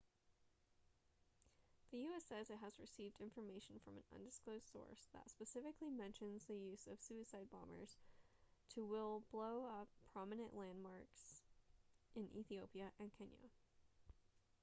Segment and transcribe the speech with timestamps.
[1.91, 2.23] the u.s.
[2.27, 6.99] says it has received information from an undisclosed source that specifically mentions the use of
[6.99, 7.97] suicide bombers
[8.73, 11.43] to will blow up prominent landmarks
[12.15, 13.51] in ethiopia and kenya